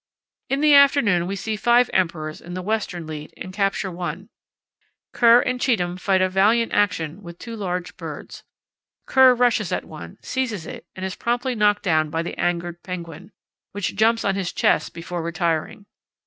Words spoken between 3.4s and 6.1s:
capture one. Kerr and Cheetham